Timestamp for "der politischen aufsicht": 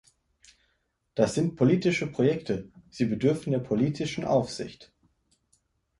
3.51-4.91